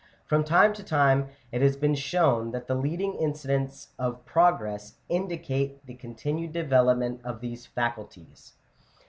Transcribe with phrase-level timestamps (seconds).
[0.25, 5.85] From time to time it has been shown that the leading incidents of progress indicate
[5.85, 8.53] the continued develop ment of these faculties.